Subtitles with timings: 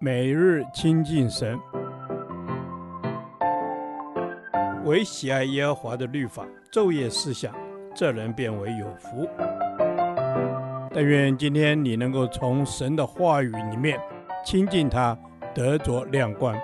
[0.00, 1.58] 每日亲近神，
[4.84, 7.54] 唯喜爱耶和华的律法，昼夜思想，
[7.94, 9.28] 这人便为有福。
[10.92, 14.00] 但愿今天你能够从神的话语里面
[14.44, 15.18] 亲近他，
[15.54, 16.56] 得着亮光。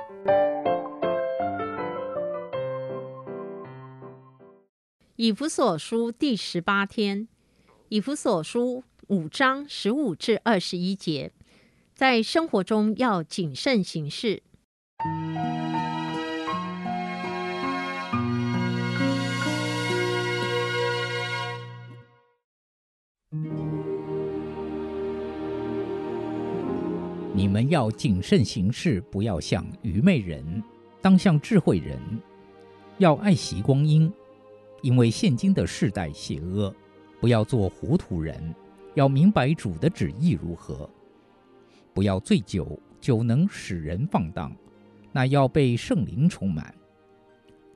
[5.16, 7.28] 以弗所书第十八天，
[7.88, 11.32] 以弗所书五章十五至二十一节。
[12.00, 14.42] 在生活中要谨慎行事。
[27.34, 30.64] 你们要谨慎行事，不要像愚昧人，
[31.02, 32.00] 当像智慧人。
[32.96, 34.10] 要爱惜光阴，
[34.80, 36.74] 因为现今的世代邪恶。
[37.20, 38.54] 不要做糊涂人，
[38.94, 40.88] 要明白主的旨意如何。
[41.92, 44.54] 不要醉酒，酒能使人放荡，
[45.12, 46.74] 那要被圣灵充满。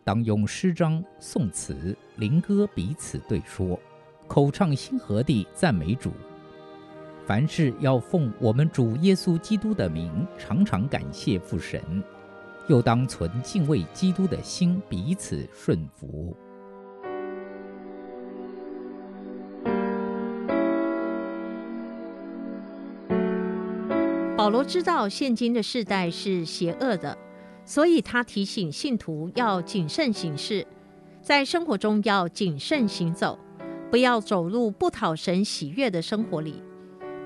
[0.04, 3.78] 当用诗章、颂词、灵歌彼此对说，
[4.26, 6.12] 口唱心和地赞美主。
[7.26, 11.82] 凡事要奉我们主耶稣基督的名，常常感谢父神。
[12.68, 16.36] 又当存敬畏基督的心，彼此顺服。
[24.44, 27.16] 保罗知道现今的世代是邪恶的，
[27.64, 30.66] 所以他提醒信徒要谨慎行事，
[31.22, 33.38] 在生活中要谨慎行走，
[33.90, 36.62] 不要走入不讨神喜悦的生活里。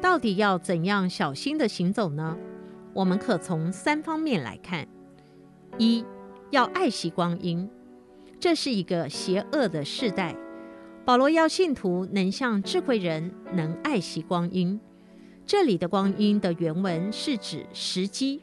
[0.01, 2.39] 到底要怎样小心地行走呢？
[2.95, 4.87] 我们可从三方面来看：
[5.77, 6.05] 一，
[6.51, 7.69] 要爱惜光阴，
[8.39, 10.37] 这是一个邪恶的世代，
[11.05, 14.79] 保罗要信徒能像智慧人，能爱惜光阴。
[15.49, 18.43] 这里的“光阴”的原文是指时机。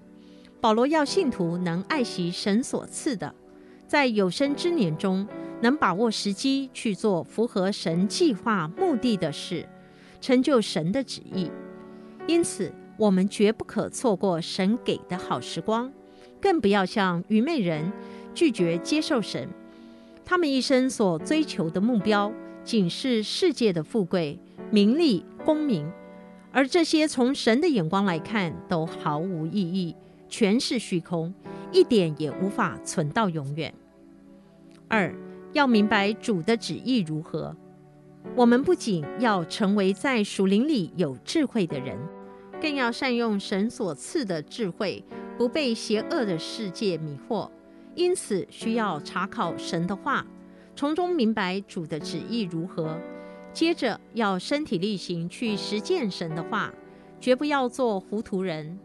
[0.60, 3.36] 保罗要信徒能爱惜神所赐的，
[3.88, 5.28] 在有生之年中
[5.62, 9.70] 能把握时机去做符合神计划目的的事，
[10.20, 11.52] 成就神的旨意。
[12.26, 15.94] 因此，我们绝不可错过神给的好时光，
[16.42, 17.94] 更不要像愚昧人
[18.34, 19.48] 拒绝接受神。
[20.26, 22.34] 他们一生所追求的目标，
[22.64, 24.40] 仅是世界的富贵、
[24.72, 25.88] 名利、功名。
[26.56, 29.94] 而这些从神的眼光来看都毫无意义，
[30.30, 31.34] 全是虚空，
[31.70, 33.74] 一点也无法存到永远。
[34.88, 35.14] 二，
[35.52, 37.54] 要明白主的旨意如何。
[38.38, 42.00] 我们不仅要成为在属灵里有智慧的人，
[42.62, 45.04] 更要善用神所赐的智慧，
[45.38, 47.52] 不被邪恶的世界迷惑。
[47.96, 50.26] 因此，需要查考神的话，
[50.74, 52.98] 从中明白主的旨意如何。
[53.56, 56.74] 接着要身体力行去实践神的话，
[57.22, 58.78] 绝不要做糊涂人，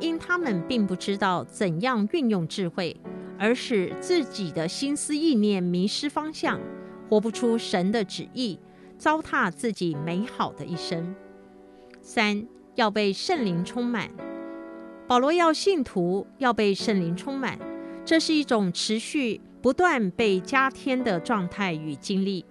[0.00, 2.94] 因他们并不知道怎样运用智慧，
[3.38, 6.60] 而使自己的心思意念迷失方向，
[7.08, 8.58] 活不出神的旨意，
[8.98, 11.16] 糟蹋自己美好的一生。
[12.02, 14.10] 三，要被圣灵充满。
[15.06, 17.58] 保罗要信徒要被圣灵充满，
[18.04, 22.44] 这是一种持续不断被加添的状态与经历。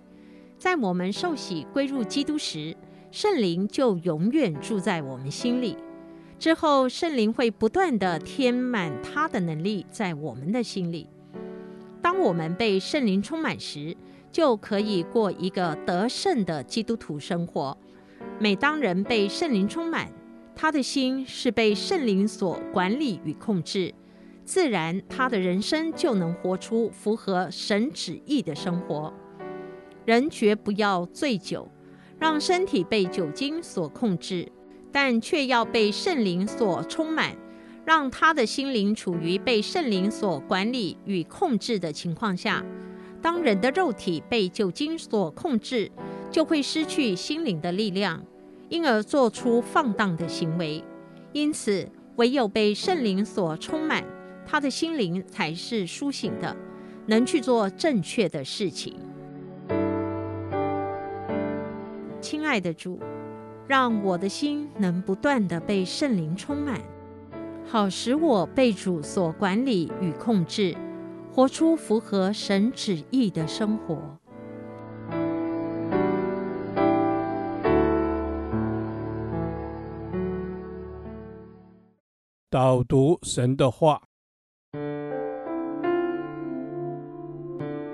[0.57, 2.75] 在我们受洗归入基督时，
[3.11, 5.77] 圣灵就永远住在我们心里。
[6.39, 11.07] 之后，圣灵会不断地添满他的能力在我们的心里。
[12.01, 13.95] 当我们被圣灵充满时，
[14.31, 17.77] 就可以过一个得胜的基督徒生活。
[18.39, 20.11] 每当人被圣灵充满，
[20.55, 23.93] 他的心是被圣灵所管理与控制，
[24.43, 29.13] 自然他的人生就能活出符合神旨意的生活。
[30.07, 31.69] 人绝不要醉酒，
[32.17, 34.49] 让身体被酒精所控制，
[34.89, 37.35] 但却要被圣灵所充满，
[37.83, 42.63] 让他的心灵处于被圣灵所管理与控制的情况下。
[43.21, 45.91] 当人的肉体被酒精所控制，
[46.31, 48.23] 就会失去心灵的力量，
[48.69, 50.81] 因而做出放荡的行为。
[51.33, 51.85] 因此，
[52.15, 54.05] 唯有被圣灵所充满，
[54.45, 56.55] 他的心灵才是苏醒的，
[57.07, 58.95] 能去做正确的事情。
[62.19, 62.99] 亲爱的主，
[63.67, 66.81] 让我的心能不断的被圣灵充满，
[67.65, 70.75] 好使我被主所管理与控制，
[71.31, 74.17] 活出符合神旨意的生活。
[82.49, 84.01] 导读神的话，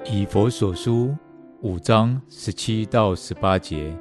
[0.05, 1.13] 以佛所书
[1.61, 3.97] 五章十七到十八节。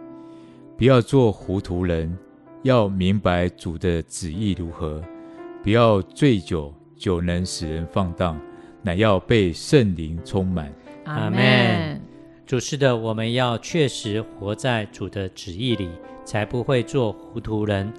[0.76, 2.16] 不要做糊涂人，
[2.62, 5.02] 要明白主的旨意如何。
[5.62, 8.40] 不要醉酒，酒能使人放荡，
[8.82, 10.72] 乃要被圣灵充满。
[11.04, 12.00] 阿门。
[12.44, 15.88] 主是的，我们要确实活在主的旨意里，
[16.24, 17.92] 才不会做糊涂人，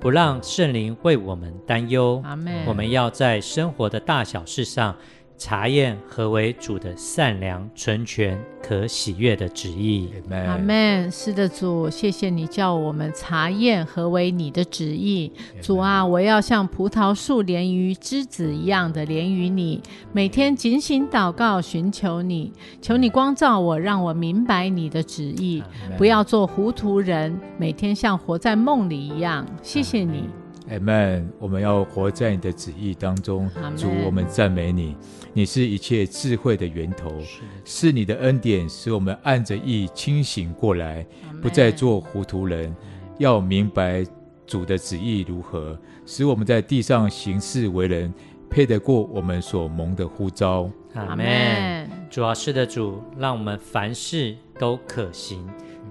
[0.00, 2.20] 不让圣灵为我们担忧。
[2.24, 2.64] 阿门。
[2.66, 4.96] 我们要在生活的大小事上，
[5.36, 10.08] 查验何为主的善良、纯全、可喜悦的旨意。
[10.30, 11.10] 阿门。
[11.10, 15.30] 是的，主，谢谢你叫我们查验何为你的旨意。
[15.60, 19.82] 主啊，我要像葡萄树连于枝子一样的连于你，
[20.12, 25.62] 每天警醒祷告，寻求你，求你光照我，让我明白你的旨意，
[25.98, 29.44] 不要做糊涂人，每天像活在梦里一样。
[29.62, 30.24] 谢谢你。
[30.70, 31.28] 阿门。
[31.38, 34.96] 我们要活在你的旨意当中，主，我们赞美你。
[35.32, 41.04] 你是一切智慧的源头，是，是你的恩典使我们按着意清醒过来，
[41.42, 42.74] 不再做糊涂人。
[43.18, 44.04] 要明白
[44.46, 48.12] 主的旨意如何，使我们在地上行事为人，
[48.48, 50.70] 配得过我们所蒙的呼召。
[50.94, 51.90] 阿门。
[52.10, 55.44] 主啊，是的，主，让我们凡事都可行。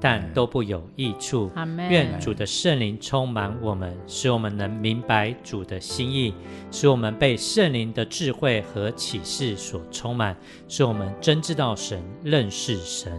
[0.03, 1.49] 但都不有益处。
[1.89, 6.33] 愿主的圣灵充满我们，使我们能明白主的心意，
[6.69, 10.35] 使我们被圣灵的智慧和启示所充满，
[10.67, 13.13] 使我们真知道神，认识神。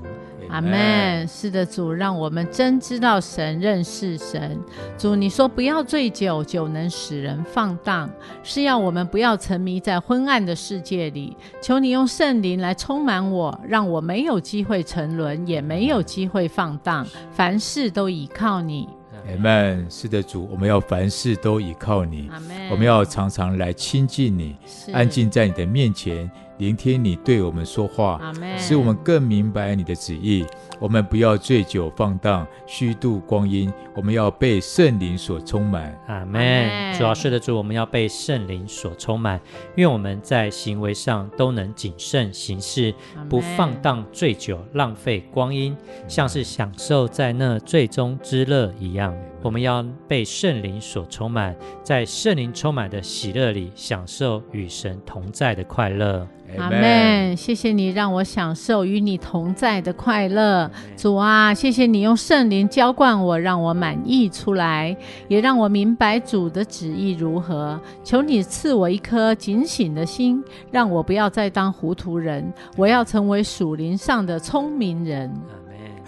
[0.51, 1.27] 阿门。
[1.27, 4.61] 是的，主，让我们真知道神，认识神。
[4.99, 8.11] 主，你说不要醉酒，酒能使人放荡，
[8.43, 11.35] 是要我们不要沉迷在昏暗的世界里。
[11.63, 17.07] 求你用圣灵来充满我，让我没有机会沉沦，也没有机会放荡。
[17.33, 18.89] 凡事都倚靠你。
[19.27, 19.87] 阿门。
[19.91, 22.29] 是的，主，我们要凡事都倚靠你。
[22.33, 22.69] 阿门。
[22.71, 24.57] 我们要常常来亲近你，
[24.93, 26.31] 安静在你的面前。
[26.59, 28.21] 聆听你对我们说话，
[28.57, 30.47] 使我们更明白你的旨意。
[30.81, 33.73] 我们不要醉酒放荡，虚度光阴。
[33.95, 35.97] 我们要被圣灵所充满。
[36.07, 36.95] 阿门。
[36.97, 39.41] 主要是的主，我们要被圣灵所充满。
[39.77, 42.93] 愿我们在行为上都能谨慎行事，
[43.29, 45.77] 不放荡醉酒，浪费光阴，
[46.09, 49.15] 像是享受在那最终之乐一样。
[49.43, 56.27] 我们要被圣灵所充满，在圣灵充满的喜乐里，享受与神同在的快乐。
[56.57, 60.64] 阿门，谢谢你让我享受与你同在的快乐，
[60.97, 64.97] 主啊，谢谢你用圣灵浇灌我，让我满意出来，
[65.29, 67.81] 也让我明白主的旨意如何。
[68.03, 75.33] 求你赐我一颗警醒的心，让我不要再当糊涂人，我要成为属灵上的聪明人。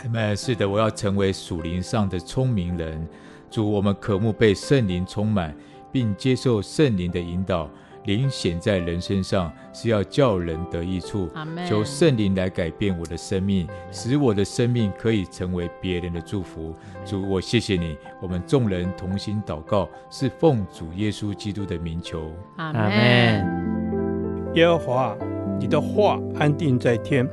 [0.02, 0.36] 阿门。
[0.36, 3.06] 是的，我要成为属灵上的聪明人。
[3.50, 5.54] 主，我们渴慕被圣灵充满，
[5.90, 7.68] 并接受圣灵的引导。
[8.06, 11.28] 灵显在人身上，是要叫人得益处。
[11.68, 16.74] 求圣灵来改变我的生命，使我的生命可以成为别人的祝福。
[17.04, 17.96] 主，我谢谢你。
[18.22, 22.32] 我们众人同心祷告，是奉主耶稣基督的名求。
[22.56, 24.52] 阿门。
[24.54, 25.16] 耶和华，
[25.58, 27.28] 你的话安定在天，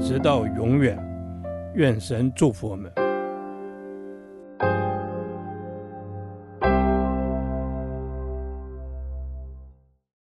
[0.00, 0.96] 直到永远。
[1.74, 3.07] 愿神祝福我们。